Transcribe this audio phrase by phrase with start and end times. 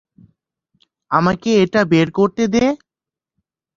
[1.11, 2.65] আমাকে এটা বের করতে দে!